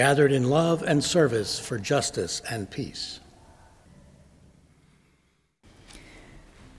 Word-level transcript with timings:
gathered 0.00 0.32
in 0.32 0.48
love 0.48 0.82
and 0.82 1.04
service 1.04 1.58
for 1.58 1.78
justice 1.78 2.40
and 2.50 2.70
peace. 2.70 3.20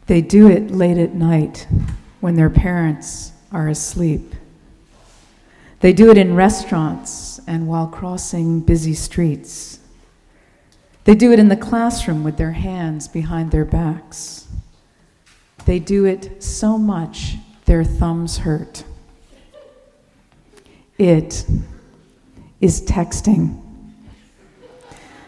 They 0.07 0.21
do 0.21 0.49
it 0.49 0.71
late 0.71 0.97
at 0.97 1.13
night 1.13 1.67
when 2.19 2.33
their 2.33 2.49
parents 2.49 3.31
are 3.51 3.67
asleep. 3.67 4.33
They 5.81 5.93
do 5.93 6.09
it 6.09 6.17
in 6.17 6.33
restaurants 6.33 7.39
and 7.45 7.67
while 7.67 7.85
crossing 7.85 8.61
busy 8.61 8.95
streets. 8.95 9.77
They 11.03 11.13
do 11.13 11.31
it 11.31 11.37
in 11.37 11.47
the 11.47 11.55
classroom 11.55 12.23
with 12.23 12.37
their 12.37 12.53
hands 12.53 13.07
behind 13.07 13.51
their 13.51 13.65
backs. 13.65 14.47
They 15.67 15.77
do 15.77 16.05
it 16.05 16.41
so 16.41 16.75
much 16.75 17.35
their 17.65 17.83
thumbs 17.83 18.39
hurt. 18.39 18.83
It 20.97 21.45
is 22.61 22.81
texting. 22.83 23.59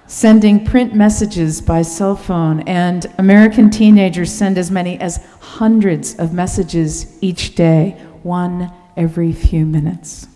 Sending 0.05 0.63
print 0.63 0.93
messages 0.93 1.59
by 1.59 1.81
cell 1.81 2.15
phone, 2.15 2.59
and 2.61 3.07
American 3.17 3.69
teenagers 3.69 4.31
send 4.31 4.57
as 4.57 4.69
many 4.69 4.99
as 4.99 5.25
hundreds 5.39 6.15
of 6.19 6.33
messages 6.33 7.17
each 7.21 7.55
day, 7.55 7.97
one 8.21 8.71
every 8.95 9.31
few 9.31 9.65
minutes. 9.65 10.27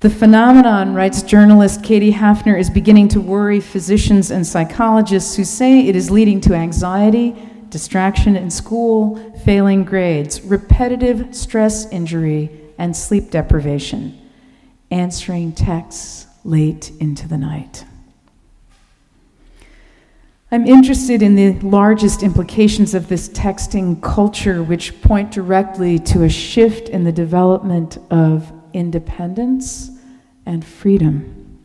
The 0.00 0.10
phenomenon, 0.10 0.94
writes 0.94 1.22
journalist 1.22 1.84
Katie 1.84 2.12
Hafner, 2.12 2.58
is 2.58 2.68
beginning 2.68 3.06
to 3.08 3.20
worry 3.20 3.60
physicians 3.60 4.32
and 4.32 4.44
psychologists 4.44 5.36
who 5.36 5.44
say 5.44 5.86
it 5.86 5.94
is 5.94 6.10
leading 6.10 6.40
to 6.40 6.54
anxiety, 6.54 7.36
distraction 7.68 8.34
in 8.34 8.50
school, 8.50 9.16
failing 9.44 9.84
grades, 9.84 10.40
repetitive 10.42 11.32
stress 11.32 11.86
injury, 11.92 12.50
and 12.78 12.96
sleep 12.96 13.30
deprivation 13.30 14.21
answering 14.92 15.52
texts 15.52 16.26
late 16.44 16.92
into 17.00 17.26
the 17.26 17.38
night. 17.38 17.84
I'm 20.50 20.66
interested 20.66 21.22
in 21.22 21.34
the 21.34 21.58
largest 21.66 22.22
implications 22.22 22.92
of 22.92 23.08
this 23.08 23.30
texting 23.30 24.02
culture, 24.02 24.62
which 24.62 25.00
point 25.00 25.30
directly 25.30 25.98
to 26.00 26.24
a 26.24 26.28
shift 26.28 26.90
in 26.90 27.04
the 27.04 27.12
development 27.12 27.96
of 28.10 28.52
independence 28.74 29.90
and 30.44 30.62
freedom. 30.62 31.58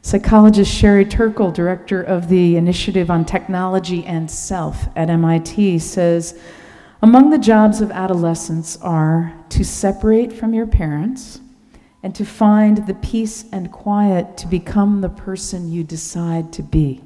Psychologist 0.00 0.74
Sherry 0.74 1.04
Turkle, 1.04 1.52
director 1.52 2.02
of 2.02 2.30
the 2.30 2.56
Initiative 2.56 3.10
on 3.10 3.26
Technology 3.26 4.06
and 4.06 4.30
Self 4.30 4.88
at 4.96 5.10
MIT, 5.10 5.80
says 5.80 6.40
Among 7.02 7.28
the 7.28 7.38
jobs 7.38 7.82
of 7.82 7.90
adolescents 7.90 8.78
are 8.78 9.34
to 9.50 9.64
separate 9.64 10.32
from 10.32 10.54
your 10.54 10.66
parents 10.66 11.40
and 12.04 12.14
to 12.14 12.24
find 12.24 12.86
the 12.86 12.92
peace 12.92 13.46
and 13.50 13.72
quiet 13.72 14.36
to 14.36 14.46
become 14.46 15.00
the 15.00 15.08
person 15.08 15.72
you 15.72 15.82
decide 15.82 16.52
to 16.52 16.62
be. 16.62 17.02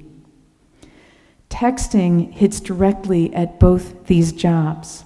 Texting 1.49 2.33
hits 2.33 2.59
directly 2.59 3.33
at 3.33 3.61
both 3.61 4.09
these 4.09 4.33
jobs. 4.33 5.05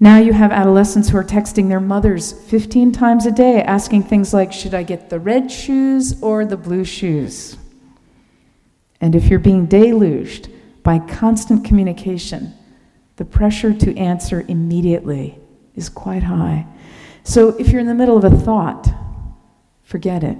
Now 0.00 0.18
you 0.18 0.32
have 0.32 0.50
adolescents 0.50 1.08
who 1.08 1.16
are 1.18 1.24
texting 1.24 1.68
their 1.68 1.78
mothers 1.78 2.32
15 2.32 2.90
times 2.90 3.26
a 3.26 3.30
day 3.30 3.62
asking 3.62 4.02
things 4.02 4.34
like, 4.34 4.52
Should 4.52 4.74
I 4.74 4.82
get 4.82 5.08
the 5.08 5.20
red 5.20 5.52
shoes 5.52 6.20
or 6.20 6.44
the 6.44 6.56
blue 6.56 6.84
shoes? 6.84 7.56
And 9.00 9.14
if 9.14 9.28
you're 9.28 9.38
being 9.38 9.66
deluged 9.66 10.48
by 10.82 10.98
constant 10.98 11.64
communication, 11.64 12.54
the 13.16 13.24
pressure 13.24 13.72
to 13.72 13.96
answer 13.96 14.44
immediately 14.48 15.38
is 15.76 15.88
quite 15.88 16.24
high. 16.24 16.66
So 17.24 17.50
if 17.58 17.68
you're 17.68 17.80
in 17.80 17.86
the 17.86 17.94
middle 17.94 18.16
of 18.16 18.24
a 18.24 18.36
thought, 18.36 18.88
forget 19.82 20.24
it. 20.24 20.38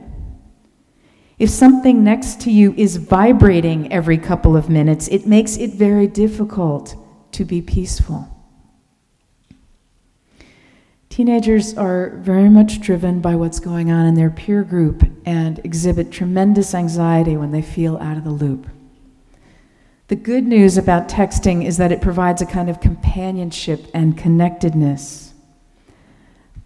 If 1.39 1.49
something 1.49 2.05
next 2.05 2.41
to 2.43 2.51
you 2.51 2.75
is 2.77 2.97
vibrating 2.97 3.93
every 3.93 4.19
couple 4.19 4.57
of 4.57 4.69
minutes, 4.69 5.09
it 5.09 5.27
makes 5.27 5.57
it 5.57 5.73
very 5.73 6.07
difficult 6.07 6.95
to 7.33 7.45
be 7.45 7.63
peaceful. 7.63 8.29
Teenagers 11.09 11.77
are 11.77 12.11
very 12.19 12.49
much 12.49 12.81
driven 12.81 13.21
by 13.21 13.35
what's 13.35 13.59
going 13.59 13.91
on 13.91 14.07
in 14.07 14.15
their 14.15 14.31
peer 14.31 14.62
group 14.62 15.03
and 15.25 15.59
exhibit 15.65 16.12
tremendous 16.12 16.75
anxiety 16.75 17.37
when 17.37 17.51
they 17.51 17.62
feel 17.62 17.97
out 17.99 18.17
of 18.17 18.25
the 18.25 18.31
loop. 18.31 18.67
The 20.09 20.17
good 20.17 20.45
news 20.45 20.77
about 20.77 21.09
texting 21.09 21.65
is 21.65 21.79
that 21.79 21.93
it 21.93 22.01
provides 22.01 22.43
a 22.43 22.47
kind 22.47 22.69
of 22.69 22.81
companionship 22.81 23.87
and 23.95 24.17
connectedness. 24.17 25.30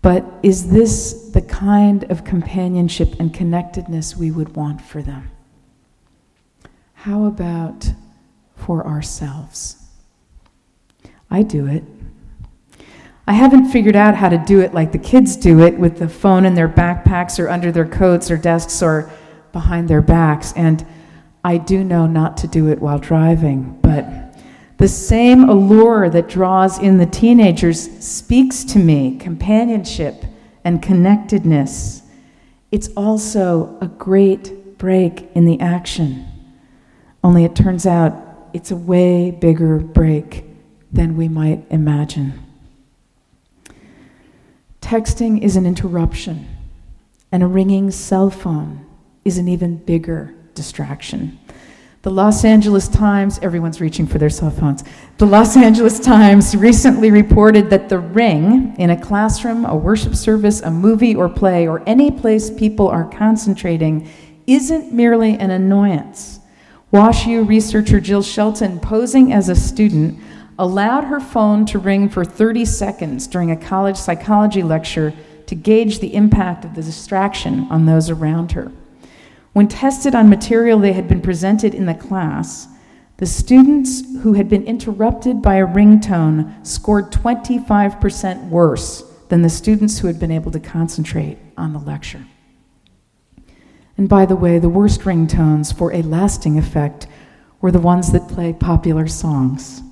But 0.04 0.22
is 0.42 0.68
this 0.68 1.30
the 1.30 1.40
kind 1.40 2.04
of 2.10 2.24
companionship 2.24 3.18
and 3.18 3.32
connectedness 3.32 4.14
we 4.14 4.30
would 4.30 4.54
want 4.54 4.82
for 4.82 5.00
them? 5.00 5.30
How 6.92 7.24
about 7.24 7.90
for 8.54 8.86
ourselves? 8.86 9.78
I 11.30 11.42
do 11.42 11.66
it. 11.66 11.84
I 13.26 13.32
haven't 13.32 13.70
figured 13.70 13.96
out 13.96 14.14
how 14.14 14.28
to 14.28 14.36
do 14.36 14.60
it 14.60 14.74
like 14.74 14.92
the 14.92 14.98
kids 14.98 15.36
do 15.36 15.60
it 15.60 15.78
with 15.78 15.98
the 15.98 16.08
phone 16.10 16.44
in 16.44 16.54
their 16.54 16.68
backpacks 16.68 17.42
or 17.42 17.48
under 17.48 17.72
their 17.72 17.88
coats 17.88 18.30
or 18.30 18.36
desks 18.36 18.82
or 18.82 19.10
behind 19.52 19.88
their 19.88 20.02
backs. 20.02 20.52
And 20.54 20.84
I 21.42 21.56
do 21.56 21.82
know 21.82 22.06
not 22.06 22.36
to 22.38 22.46
do 22.46 22.68
it 22.68 22.78
while 22.78 22.98
driving, 22.98 23.78
but 23.80 24.04
the 24.84 24.88
same 24.88 25.48
allure 25.48 26.10
that 26.10 26.28
draws 26.28 26.78
in 26.78 26.98
the 26.98 27.06
teenagers 27.06 27.90
speaks 28.04 28.62
to 28.62 28.78
me 28.78 29.16
companionship 29.16 30.26
and 30.62 30.82
connectedness. 30.82 32.02
It's 32.70 32.90
also 32.94 33.78
a 33.80 33.86
great 33.86 34.76
break 34.76 35.30
in 35.34 35.46
the 35.46 35.58
action. 35.58 36.26
Only 37.22 37.46
it 37.46 37.56
turns 37.56 37.86
out 37.86 38.12
it's 38.52 38.70
a 38.72 38.76
way 38.76 39.30
bigger 39.30 39.78
break 39.78 40.44
than 40.92 41.16
we 41.16 41.28
might 41.28 41.64
imagine. 41.70 42.44
Texting 44.82 45.42
is 45.42 45.56
an 45.56 45.64
interruption, 45.64 46.46
and 47.32 47.42
a 47.42 47.46
ringing 47.46 47.90
cell 47.90 48.28
phone 48.28 48.84
is 49.24 49.38
an 49.38 49.48
even 49.48 49.78
bigger 49.78 50.34
distraction. 50.52 51.38
The 52.04 52.10
Los 52.10 52.44
Angeles 52.44 52.86
Times, 52.86 53.38
everyone's 53.40 53.80
reaching 53.80 54.06
for 54.06 54.18
their 54.18 54.28
cell 54.28 54.50
phones. 54.50 54.84
The 55.16 55.24
Los 55.24 55.56
Angeles 55.56 55.98
Times 55.98 56.54
recently 56.54 57.10
reported 57.10 57.70
that 57.70 57.88
the 57.88 57.98
ring 57.98 58.76
in 58.76 58.90
a 58.90 59.00
classroom, 59.00 59.64
a 59.64 59.74
worship 59.74 60.14
service, 60.14 60.60
a 60.60 60.70
movie 60.70 61.14
or 61.14 61.30
play, 61.30 61.66
or 61.66 61.82
any 61.86 62.10
place 62.10 62.50
people 62.50 62.88
are 62.88 63.08
concentrating 63.08 64.06
isn't 64.46 64.92
merely 64.92 65.38
an 65.38 65.50
annoyance. 65.50 66.40
WashU 66.92 67.48
researcher 67.48 68.00
Jill 68.00 68.22
Shelton, 68.22 68.80
posing 68.80 69.32
as 69.32 69.48
a 69.48 69.56
student, 69.56 70.20
allowed 70.58 71.04
her 71.04 71.20
phone 71.20 71.64
to 71.64 71.78
ring 71.78 72.10
for 72.10 72.22
30 72.22 72.66
seconds 72.66 73.26
during 73.26 73.50
a 73.50 73.56
college 73.56 73.96
psychology 73.96 74.62
lecture 74.62 75.14
to 75.46 75.54
gauge 75.54 76.00
the 76.00 76.14
impact 76.14 76.66
of 76.66 76.74
the 76.74 76.82
distraction 76.82 77.66
on 77.70 77.86
those 77.86 78.10
around 78.10 78.52
her. 78.52 78.70
When 79.54 79.68
tested 79.68 80.16
on 80.16 80.28
material 80.28 80.80
they 80.80 80.92
had 80.92 81.06
been 81.06 81.22
presented 81.22 81.74
in 81.74 81.86
the 81.86 81.94
class, 81.94 82.66
the 83.18 83.26
students 83.26 84.02
who 84.22 84.32
had 84.32 84.48
been 84.48 84.64
interrupted 84.64 85.40
by 85.40 85.54
a 85.54 85.66
ringtone 85.66 86.66
scored 86.66 87.12
25% 87.12 88.48
worse 88.48 89.04
than 89.28 89.42
the 89.42 89.48
students 89.48 90.00
who 90.00 90.08
had 90.08 90.18
been 90.18 90.32
able 90.32 90.50
to 90.50 90.58
concentrate 90.58 91.38
on 91.56 91.72
the 91.72 91.78
lecture. 91.78 92.26
And 93.96 94.08
by 94.08 94.26
the 94.26 94.34
way, 94.34 94.58
the 94.58 94.68
worst 94.68 95.02
ringtones 95.02 95.72
for 95.72 95.92
a 95.92 96.02
lasting 96.02 96.58
effect 96.58 97.06
were 97.60 97.70
the 97.70 97.78
ones 97.78 98.10
that 98.10 98.28
play 98.28 98.52
popular 98.52 99.06
songs. 99.06 99.82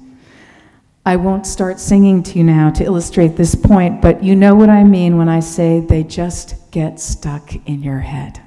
I 1.07 1.15
won't 1.15 1.47
start 1.47 1.79
singing 1.79 2.25
to 2.25 2.39
you 2.39 2.43
now 2.43 2.71
to 2.71 2.85
illustrate 2.85 3.37
this 3.37 3.55
point, 3.55 4.03
but 4.03 4.25
you 4.25 4.35
know 4.35 4.57
what 4.57 4.71
I 4.71 4.83
mean 4.83 5.19
when 5.19 5.29
I 5.29 5.39
say 5.39 5.79
they 5.79 6.03
just 6.03 6.73
get 6.73 6.99
stuck 6.99 7.55
in 7.69 7.85
your 7.85 8.01
head. 8.01 8.43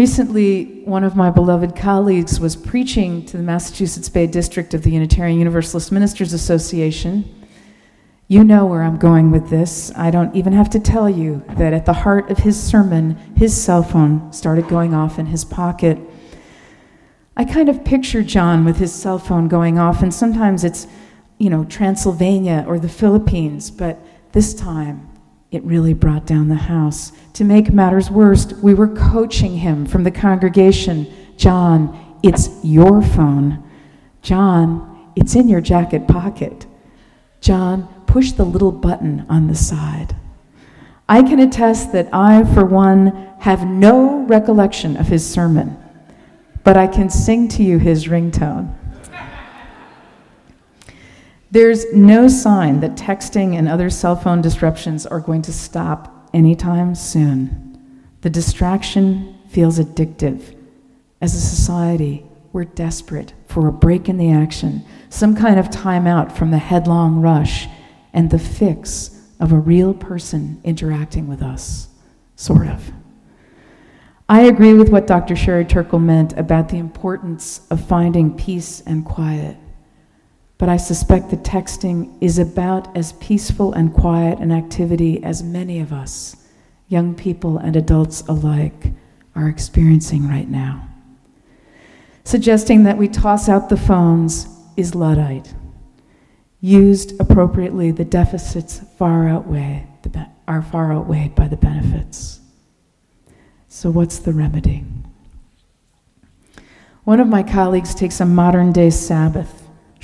Recently, 0.00 0.80
one 0.86 1.04
of 1.04 1.14
my 1.14 1.28
beloved 1.28 1.76
colleagues 1.76 2.40
was 2.40 2.56
preaching 2.56 3.22
to 3.26 3.36
the 3.36 3.42
Massachusetts 3.42 4.08
Bay 4.08 4.26
District 4.26 4.72
of 4.72 4.82
the 4.82 4.90
Unitarian 4.90 5.38
Universalist 5.38 5.92
Ministers 5.92 6.32
Association, 6.32 7.46
You 8.26 8.42
know 8.42 8.64
where 8.64 8.82
I'm 8.82 8.96
going 8.96 9.30
with 9.30 9.50
this. 9.50 9.92
I 9.94 10.10
don't 10.10 10.34
even 10.34 10.54
have 10.54 10.70
to 10.70 10.80
tell 10.80 11.10
you 11.10 11.44
that 11.50 11.74
at 11.74 11.84
the 11.84 11.92
heart 11.92 12.30
of 12.30 12.38
his 12.38 12.58
sermon, 12.58 13.14
his 13.36 13.54
cell 13.54 13.82
phone 13.82 14.32
started 14.32 14.68
going 14.68 14.94
off 14.94 15.18
in 15.18 15.26
his 15.26 15.44
pocket. 15.44 15.98
I 17.36 17.44
kind 17.44 17.68
of 17.68 17.84
picture 17.84 18.22
John 18.22 18.64
with 18.64 18.78
his 18.78 18.94
cell 18.94 19.18
phone 19.18 19.48
going 19.48 19.78
off, 19.78 20.00
and 20.00 20.14
sometimes 20.14 20.64
it's, 20.64 20.86
you 21.36 21.50
know, 21.50 21.66
Transylvania 21.66 22.64
or 22.66 22.78
the 22.78 22.88
Philippines, 22.88 23.70
but 23.70 23.98
this 24.32 24.54
time 24.54 25.09
it 25.50 25.64
really 25.64 25.94
brought 25.94 26.26
down 26.26 26.48
the 26.48 26.54
house. 26.54 27.12
To 27.34 27.44
make 27.44 27.72
matters 27.72 28.10
worse, 28.10 28.52
we 28.54 28.74
were 28.74 28.88
coaching 28.88 29.56
him 29.58 29.86
from 29.86 30.04
the 30.04 30.10
congregation 30.10 31.06
John, 31.36 32.18
it's 32.22 32.50
your 32.62 33.00
phone. 33.00 33.64
John, 34.20 35.10
it's 35.16 35.34
in 35.34 35.48
your 35.48 35.62
jacket 35.62 36.06
pocket. 36.06 36.66
John, 37.40 37.88
push 38.06 38.32
the 38.32 38.44
little 38.44 38.72
button 38.72 39.24
on 39.26 39.46
the 39.46 39.54
side. 39.54 40.14
I 41.08 41.22
can 41.22 41.40
attest 41.40 41.92
that 41.92 42.12
I, 42.12 42.44
for 42.52 42.66
one, 42.66 43.06
have 43.40 43.66
no 43.66 44.26
recollection 44.26 44.98
of 44.98 45.06
his 45.06 45.26
sermon, 45.26 45.78
but 46.62 46.76
I 46.76 46.86
can 46.86 47.08
sing 47.08 47.48
to 47.48 47.62
you 47.62 47.78
his 47.78 48.06
ringtone. 48.06 48.76
There's 51.52 51.92
no 51.92 52.28
sign 52.28 52.78
that 52.80 52.94
texting 52.94 53.56
and 53.56 53.68
other 53.68 53.90
cell 53.90 54.14
phone 54.14 54.40
disruptions 54.40 55.04
are 55.04 55.18
going 55.18 55.42
to 55.42 55.52
stop 55.52 56.30
anytime 56.32 56.94
soon. 56.94 58.06
The 58.20 58.30
distraction 58.30 59.36
feels 59.48 59.80
addictive. 59.80 60.56
As 61.20 61.34
a 61.34 61.40
society, 61.40 62.24
we're 62.52 62.64
desperate 62.64 63.34
for 63.46 63.66
a 63.66 63.72
break 63.72 64.08
in 64.08 64.16
the 64.16 64.30
action, 64.30 64.84
some 65.08 65.34
kind 65.34 65.58
of 65.58 65.70
timeout 65.70 66.30
from 66.30 66.52
the 66.52 66.58
headlong 66.58 67.20
rush 67.20 67.66
and 68.12 68.30
the 68.30 68.38
fix 68.38 69.20
of 69.40 69.50
a 69.50 69.58
real 69.58 69.92
person 69.92 70.60
interacting 70.62 71.26
with 71.26 71.42
us, 71.42 71.88
sort 72.36 72.68
of. 72.68 72.92
I 74.28 74.42
agree 74.42 74.74
with 74.74 74.90
what 74.90 75.08
Dr. 75.08 75.34
Sherry 75.34 75.64
Turkle 75.64 75.98
meant 75.98 76.38
about 76.38 76.68
the 76.68 76.78
importance 76.78 77.66
of 77.70 77.84
finding 77.84 78.36
peace 78.36 78.82
and 78.82 79.04
quiet. 79.04 79.56
But 80.60 80.68
I 80.68 80.76
suspect 80.76 81.30
that 81.30 81.42
texting 81.42 82.14
is 82.20 82.38
about 82.38 82.94
as 82.94 83.14
peaceful 83.14 83.72
and 83.72 83.94
quiet 83.94 84.40
an 84.40 84.52
activity 84.52 85.24
as 85.24 85.42
many 85.42 85.80
of 85.80 85.90
us, 85.90 86.36
young 86.86 87.14
people 87.14 87.56
and 87.56 87.76
adults 87.76 88.20
alike, 88.28 88.92
are 89.34 89.48
experiencing 89.48 90.28
right 90.28 90.50
now. 90.50 90.86
Suggesting 92.24 92.82
that 92.82 92.98
we 92.98 93.08
toss 93.08 93.48
out 93.48 93.70
the 93.70 93.76
phones 93.78 94.48
is 94.76 94.94
Luddite. 94.94 95.54
Used 96.60 97.18
appropriately, 97.18 97.90
the 97.90 98.04
deficits 98.04 98.82
far 98.98 99.30
outweigh 99.30 99.86
the 100.02 100.10
be- 100.10 100.26
are 100.46 100.60
far 100.60 100.92
outweighed 100.92 101.34
by 101.34 101.48
the 101.48 101.56
benefits. 101.56 102.38
So, 103.68 103.90
what's 103.90 104.18
the 104.18 104.34
remedy? 104.34 104.84
One 107.04 107.18
of 107.18 107.28
my 107.28 107.42
colleagues 107.42 107.94
takes 107.94 108.20
a 108.20 108.26
modern 108.26 108.72
day 108.72 108.90
Sabbath, 108.90 109.59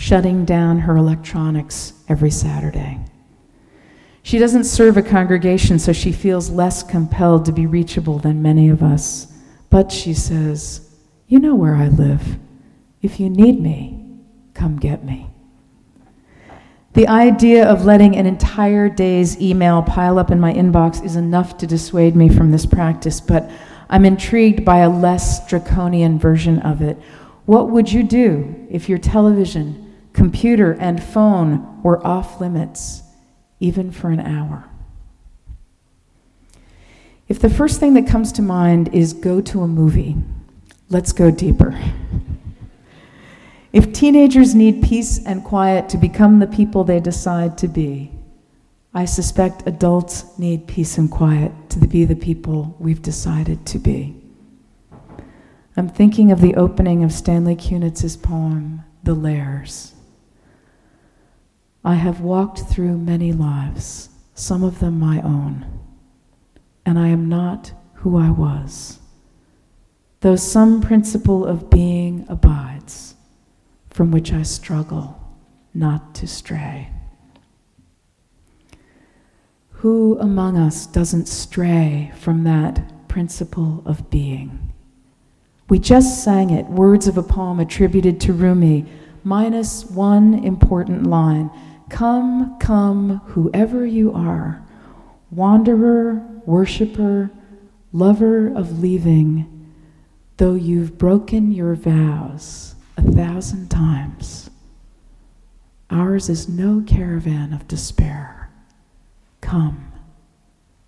shutting 0.06 0.44
down 0.44 0.79
her 0.79 0.97
electronics 0.97 1.93
every 2.08 2.31
Saturday. 2.31 2.97
She 4.23 4.38
doesn't 4.38 4.62
serve 4.62 4.97
a 4.97 5.03
congregation, 5.03 5.81
so 5.81 5.93
she 5.93 6.12
feels 6.12 6.49
less 6.49 6.85
compelled 6.85 7.44
to 7.47 7.53
be 7.53 7.67
reachable 7.67 8.20
than 8.20 8.41
many 8.41 8.69
of 8.69 8.85
us. 8.85 9.32
But 9.69 9.91
she 9.91 10.14
says, 10.14 10.94
You 11.26 11.41
know 11.41 11.56
where 11.56 11.75
I 11.75 11.88
live. 11.88 12.38
If 13.03 13.19
you 13.19 13.29
need 13.29 13.61
me, 13.61 14.20
come 14.55 14.79
get 14.79 15.05
me. 15.05 15.29
The 16.93 17.08
idea 17.08 17.69
of 17.69 17.85
letting 17.85 18.14
an 18.14 18.26
entire 18.26 18.88
day's 18.88 19.41
email 19.41 19.82
pile 19.82 20.20
up 20.20 20.31
in 20.31 20.38
my 20.38 20.53
inbox 20.53 21.05
is 21.05 21.17
enough 21.17 21.58
to 21.58 21.67
dissuade 21.67 22.14
me 22.14 22.29
from 22.29 22.53
this 22.53 22.64
practice, 22.64 23.20
but 23.20 23.50
I'm 23.91 24.05
intrigued 24.05 24.64
by 24.64 24.79
a 24.79 24.88
less 24.88 25.44
draconian 25.49 26.20
version 26.20 26.61
of 26.61 26.81
it. 26.81 26.97
What 27.44 27.70
would 27.70 27.91
you 27.93 28.05
do 28.05 28.69
if 28.70 28.88
your 28.88 28.99
television, 28.99 29.82
computer, 30.16 30.72
and 30.72 31.00
phone 31.00 31.82
were 31.82 32.04
off 32.04 32.40
limits, 32.40 33.02
even 33.60 33.92
for 33.92 34.10
an 34.10 34.18
hour? 34.18 34.68
If 37.28 37.38
the 37.38 37.50
first 37.50 37.78
thing 37.78 37.94
that 37.94 38.06
comes 38.06 38.32
to 38.32 38.42
mind 38.42 38.94
is 38.94 39.12
go 39.12 39.40
to 39.42 39.62
a 39.62 39.68
movie, 39.68 40.16
let's 40.88 41.12
go 41.12 41.30
deeper. 41.30 41.78
If 43.72 43.92
teenagers 43.92 44.54
need 44.54 44.82
peace 44.82 45.22
and 45.24 45.44
quiet 45.44 45.90
to 45.90 45.98
become 45.98 46.38
the 46.38 46.46
people 46.46 46.82
they 46.82 47.00
decide 47.00 47.58
to 47.58 47.69
be, 47.69 48.10
I 48.94 49.04
suspect 49.04 49.66
adults 49.66 50.38
need 50.38 50.66
peace 50.66 50.96
and 50.96 51.10
quiet 51.10 51.52
to 51.70 51.80
be 51.80 52.06
the 52.06 52.16
people 52.16 52.74
we've 52.78 53.02
decided 53.02 53.66
to 53.66 53.78
be. 53.78 54.16
I'm 55.76 55.90
thinking 55.90 56.32
of 56.32 56.40
the 56.40 56.54
opening 56.54 57.04
of 57.04 57.12
Stanley 57.12 57.54
Kunitz's 57.54 58.16
poem, 58.16 58.82
The 59.02 59.12
Layers. 59.12 59.92
I 61.86 61.94
have 61.94 62.20
walked 62.20 62.62
through 62.62 62.98
many 62.98 63.30
lives, 63.30 64.08
some 64.34 64.64
of 64.64 64.80
them 64.80 64.98
my 64.98 65.22
own, 65.22 65.64
and 66.84 66.98
I 66.98 67.06
am 67.06 67.28
not 67.28 67.72
who 67.94 68.18
I 68.18 68.28
was. 68.28 68.98
Though 70.18 70.34
some 70.34 70.80
principle 70.80 71.46
of 71.46 71.70
being 71.70 72.26
abides, 72.28 73.14
from 73.88 74.10
which 74.10 74.32
I 74.32 74.42
struggle 74.42 75.22
not 75.74 76.12
to 76.16 76.26
stray. 76.26 76.90
Who 79.70 80.18
among 80.18 80.58
us 80.58 80.86
doesn't 80.86 81.28
stray 81.28 82.10
from 82.16 82.42
that 82.42 83.06
principle 83.06 83.84
of 83.86 84.10
being? 84.10 84.72
We 85.68 85.78
just 85.78 86.24
sang 86.24 86.50
it, 86.50 86.66
words 86.66 87.06
of 87.06 87.16
a 87.16 87.22
poem 87.22 87.60
attributed 87.60 88.20
to 88.22 88.32
Rumi, 88.32 88.86
minus 89.22 89.84
one 89.84 90.34
important 90.44 91.06
line 91.06 91.48
Come, 91.88 92.58
come, 92.58 93.20
whoever 93.26 93.86
you 93.86 94.12
are, 94.12 94.62
wanderer, 95.30 96.26
worshiper, 96.44 97.30
lover 97.92 98.48
of 98.48 98.80
leaving, 98.80 99.72
though 100.36 100.54
you've 100.54 100.98
broken 100.98 101.52
your 101.52 101.74
vows 101.74 102.74
a 102.96 103.02
thousand 103.02 103.68
times. 103.70 104.50
Ours 105.90 106.28
is 106.28 106.48
no 106.48 106.82
caravan 106.86 107.52
of 107.52 107.68
despair. 107.68 108.50
Come, 109.40 109.92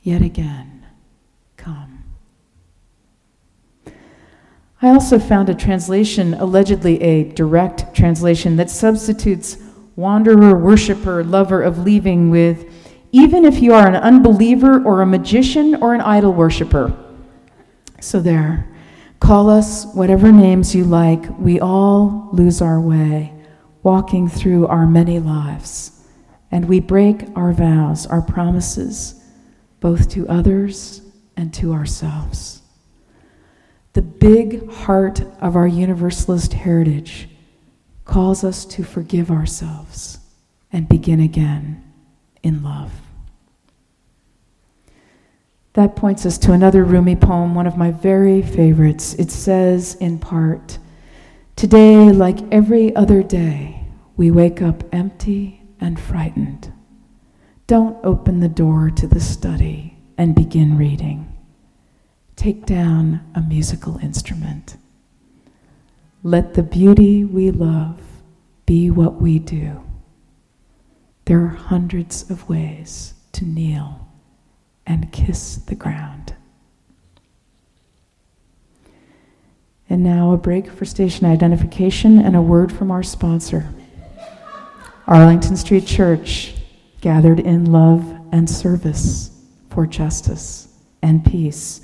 yet 0.03 0.23
again, 0.23 0.85
come. 1.57 2.05
I 4.81 4.89
also 4.89 5.19
found 5.19 5.49
a 5.49 5.55
translation, 5.55 6.35
allegedly 6.35 7.01
a 7.01 7.25
direct 7.33 7.95
translation, 7.95 8.57
that 8.57 8.71
substitutes 8.71 9.59
wanderer, 9.99 10.57
worshiper, 10.57 11.25
lover 11.25 11.61
of 11.61 11.81
leaving 11.81 12.31
with 12.31 12.73
even 13.11 13.45
if 13.45 13.61
you 13.61 13.75
are 13.75 13.89
an 13.89 13.97
unbeliever 13.97 14.81
or 14.85 15.03
a 15.03 15.07
magician 15.07 15.75
or 15.83 15.93
an 15.93 16.01
idol 16.01 16.33
worshiper. 16.33 16.97
So 18.01 18.21
there. 18.21 18.69
Call 19.19 19.51
us 19.51 19.87
whatever 19.95 20.31
names 20.31 20.73
you 20.73 20.85
like. 20.85 21.37
We 21.41 21.59
all 21.59 22.29
lose 22.33 22.63
our 22.63 22.81
way, 22.81 23.33
walking 23.83 24.29
through 24.29 24.69
our 24.69 24.87
many 24.87 25.19
lives. 25.19 26.07
And 26.53 26.69
we 26.69 26.79
break 26.79 27.25
our 27.35 27.53
vows, 27.53 28.07
our 28.07 28.23
promises, 28.23 29.21
both 29.81 30.09
to 30.11 30.29
others 30.29 31.03
and 31.37 31.53
to 31.55 31.73
ourselves. 31.73 32.63
The 33.95 34.03
big 34.03 34.71
heart 34.71 35.23
of 35.41 35.57
our 35.57 35.67
Universalist 35.67 36.53
heritage 36.53 37.29
calls 38.09 38.43
us 38.43 38.65
to 38.65 38.83
forgive 38.83 39.31
ourselves 39.31 40.19
and 40.73 40.89
begin 40.89 41.21
again 41.21 41.85
in 42.43 42.63
love. 42.65 42.91
That 45.75 45.95
points 45.95 46.27
us 46.27 46.39
to 46.39 46.53
another 46.53 46.83
Rumi 46.83 47.15
poem, 47.15 47.55
one 47.55 47.67
of 47.69 47.77
my 47.77 47.93
very 47.93 48.43
favorites. 48.43 49.15
It 49.15 49.31
says, 49.31 49.95
in 49.97 50.19
part, 50.19 50.79
Today, 51.55 52.11
like 52.11 52.39
every 52.51 52.95
other 52.97 53.23
day, 53.23 53.85
we 54.17 54.31
wake 54.31 54.63
up 54.63 54.83
empty 54.93 55.63
and 55.81 56.01
frightened. 56.01 56.73
Don't 57.67 57.99
open 58.05 58.41
the 58.41 58.49
door 58.49 58.91
to 58.91 59.07
the 59.07 59.21
study 59.21 59.99
and 60.17 60.35
begin 60.35 60.79
reading. 60.79 61.37
Take 62.37 62.65
down 62.65 63.29
a 63.35 63.41
musical 63.41 63.99
instrument. 63.99 64.77
Let 66.23 66.55
the 66.55 66.63
beauty 66.63 67.25
we 67.25 67.51
love 67.51 68.01
be 68.67 68.91
what 68.91 69.21
we 69.21 69.39
do. 69.39 69.83
There 71.27 71.41
are 71.45 71.49
hundreds 71.49 72.29
of 72.29 72.49
ways 72.49 73.15
to 73.33 73.45
kneel 73.45 74.09
and 74.87 75.13
kiss 75.13 75.57
the 75.57 75.75
ground. 75.75 76.35
And 79.89 80.03
now 80.03 80.33
a 80.33 80.37
break 80.37 80.71
for 80.71 80.85
station 80.85 81.27
identification 81.27 82.19
and 82.19 82.35
a 82.35 82.43
word 82.43 82.73
from 82.73 82.91
our 82.91 83.03
sponsor, 83.03 83.73
Arlington 85.07 85.57
Street 85.57 85.87
Church. 85.87 86.55
gathered 87.01 87.39
in 87.39 87.71
love 87.71 88.03
and 88.33 88.51
service 88.51 89.31
for 89.71 89.87
justice 89.87 90.67
and 91.01 91.25
peace. 91.25 91.81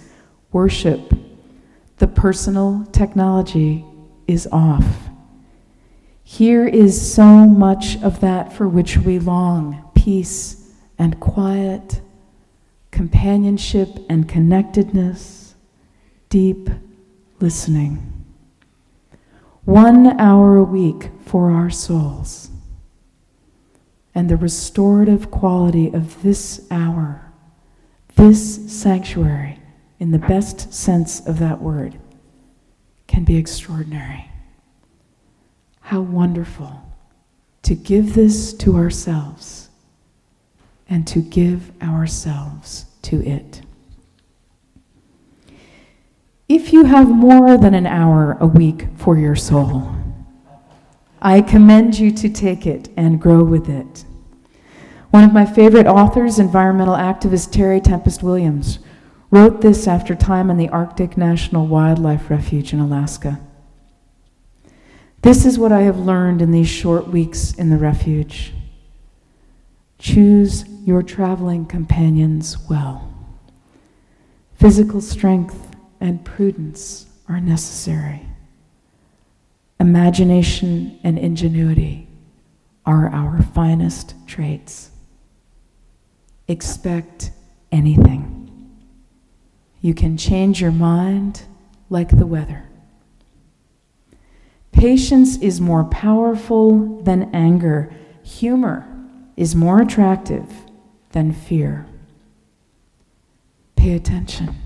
Worship. 0.50 1.14
The 1.98 2.08
personal 2.08 2.84
technology 2.90 3.84
is 4.26 4.48
off. 4.50 5.08
Here 6.22 6.66
is 6.66 7.14
so 7.14 7.46
much 7.46 8.02
of 8.02 8.20
that 8.20 8.52
for 8.52 8.66
which 8.66 8.96
we 8.96 9.18
long 9.18 9.84
peace 9.94 10.72
and 10.98 11.18
quiet, 11.20 12.00
companionship 12.90 13.88
and 14.08 14.28
connectedness, 14.28 15.54
deep 16.28 16.68
listening. 17.40 18.24
One 19.64 20.20
hour 20.20 20.56
a 20.56 20.64
week 20.64 21.10
for 21.24 21.50
our 21.50 21.70
souls. 21.70 22.50
And 24.14 24.28
the 24.28 24.36
restorative 24.36 25.30
quality 25.30 25.88
of 25.92 26.22
this 26.22 26.66
hour, 26.70 27.32
this 28.14 28.70
sanctuary, 28.72 29.58
in 29.98 30.10
the 30.10 30.18
best 30.18 30.72
sense 30.72 31.26
of 31.26 31.38
that 31.40 31.60
word, 31.60 31.98
can 33.14 33.22
be 33.22 33.36
extraordinary. 33.36 34.28
How 35.82 36.00
wonderful 36.00 36.82
to 37.62 37.76
give 37.76 38.14
this 38.14 38.52
to 38.54 38.74
ourselves 38.74 39.68
and 40.88 41.06
to 41.06 41.22
give 41.22 41.70
ourselves 41.80 42.86
to 43.02 43.24
it. 43.24 43.62
If 46.48 46.72
you 46.72 46.86
have 46.86 47.08
more 47.08 47.56
than 47.56 47.72
an 47.72 47.86
hour 47.86 48.36
a 48.40 48.48
week 48.48 48.88
for 48.96 49.16
your 49.16 49.36
soul, 49.36 49.94
I 51.22 51.40
commend 51.40 51.96
you 51.96 52.10
to 52.10 52.28
take 52.28 52.66
it 52.66 52.88
and 52.96 53.22
grow 53.22 53.44
with 53.44 53.68
it. 53.68 54.04
One 55.10 55.22
of 55.22 55.32
my 55.32 55.46
favorite 55.46 55.86
authors, 55.86 56.40
environmental 56.40 56.96
activist 56.96 57.52
Terry 57.52 57.80
Tempest 57.80 58.24
Williams, 58.24 58.80
wrote 59.34 59.62
this 59.62 59.88
after 59.88 60.14
time 60.14 60.48
in 60.48 60.56
the 60.56 60.68
Arctic 60.68 61.16
National 61.16 61.66
Wildlife 61.66 62.30
Refuge 62.30 62.72
in 62.72 62.78
Alaska. 62.78 63.40
This 65.22 65.44
is 65.44 65.58
what 65.58 65.72
I 65.72 65.80
have 65.80 65.98
learned 65.98 66.40
in 66.40 66.52
these 66.52 66.68
short 66.68 67.08
weeks 67.08 67.52
in 67.52 67.68
the 67.68 67.76
refuge. 67.76 68.52
Choose 69.98 70.64
your 70.84 71.02
traveling 71.02 71.66
companions 71.66 72.58
well. 72.70 73.12
Physical 74.54 75.00
strength 75.00 75.74
and 76.00 76.24
prudence 76.24 77.06
are 77.28 77.40
necessary. 77.40 78.28
Imagination 79.80 81.00
and 81.02 81.18
ingenuity 81.18 82.06
are 82.86 83.08
our 83.08 83.42
finest 83.42 84.14
traits. 84.28 84.92
Expect 86.46 87.32
anything. 87.72 88.43
You 89.84 89.92
can 89.92 90.16
change 90.16 90.62
your 90.62 90.72
mind 90.72 91.42
like 91.90 92.08
the 92.08 92.24
weather. 92.24 92.70
Patience 94.72 95.36
is 95.36 95.60
more 95.60 95.84
powerful 95.84 97.02
than 97.02 97.28
anger. 97.34 97.92
Humor 98.22 98.88
is 99.36 99.54
more 99.54 99.82
attractive 99.82 100.50
than 101.12 101.34
fear. 101.34 101.84
Pay 103.76 103.94
attention. 103.94 104.56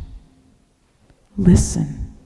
Listen. 1.36 2.16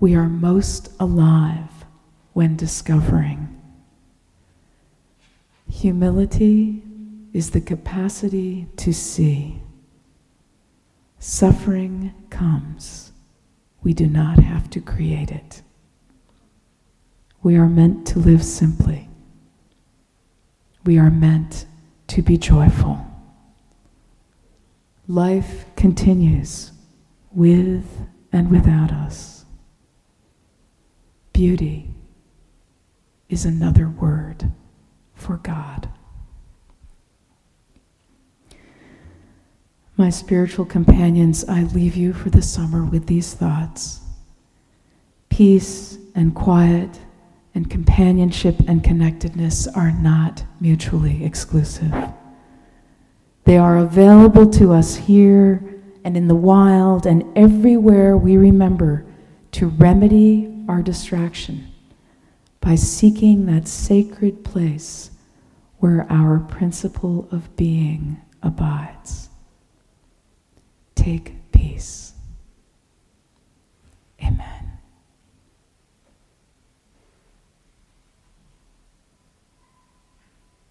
We 0.00 0.16
are 0.16 0.28
most 0.28 0.90
alive 0.98 1.84
when 2.32 2.56
discovering. 2.56 3.56
Humility 5.70 6.82
is 7.32 7.50
the 7.50 7.60
capacity 7.60 8.66
to 8.78 8.92
see. 8.92 9.62
Suffering 11.18 12.14
comes. 12.30 13.12
We 13.82 13.92
do 13.92 14.06
not 14.06 14.38
have 14.38 14.70
to 14.70 14.80
create 14.80 15.30
it. 15.30 15.62
We 17.42 17.56
are 17.56 17.68
meant 17.68 18.06
to 18.08 18.18
live 18.18 18.44
simply. 18.44 19.08
We 20.84 20.98
are 20.98 21.10
meant 21.10 21.66
to 22.08 22.22
be 22.22 22.36
joyful. 22.36 23.04
Life 25.06 25.64
continues 25.76 26.72
with 27.32 27.86
and 28.32 28.50
without 28.50 28.92
us. 28.92 29.44
Beauty 31.32 31.90
is 33.28 33.44
another 33.44 33.88
word 33.88 34.50
for 35.14 35.36
God. 35.36 35.88
My 39.98 40.10
spiritual 40.10 40.64
companions, 40.64 41.44
I 41.48 41.64
leave 41.64 41.96
you 41.96 42.12
for 42.12 42.30
the 42.30 42.40
summer 42.40 42.84
with 42.84 43.08
these 43.08 43.34
thoughts. 43.34 43.98
Peace 45.28 45.98
and 46.14 46.36
quiet 46.36 47.00
and 47.52 47.68
companionship 47.68 48.60
and 48.68 48.84
connectedness 48.84 49.66
are 49.66 49.90
not 49.90 50.44
mutually 50.60 51.24
exclusive. 51.24 51.92
They 53.42 53.58
are 53.58 53.78
available 53.78 54.48
to 54.50 54.72
us 54.72 54.94
here 54.94 55.64
and 56.04 56.16
in 56.16 56.28
the 56.28 56.36
wild 56.36 57.04
and 57.04 57.24
everywhere 57.36 58.16
we 58.16 58.36
remember 58.36 59.04
to 59.50 59.66
remedy 59.66 60.64
our 60.68 60.80
distraction 60.80 61.72
by 62.60 62.76
seeking 62.76 63.46
that 63.46 63.66
sacred 63.66 64.44
place 64.44 65.10
where 65.78 66.06
our 66.08 66.38
principle 66.38 67.26
of 67.32 67.56
being 67.56 68.20
abides 68.44 69.27
take 70.98 71.32
peace. 71.52 72.12
Amen. 74.20 74.57